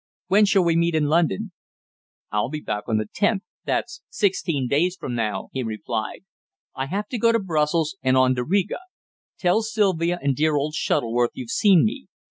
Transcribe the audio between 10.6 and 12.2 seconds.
Shuttleworth you've seen me.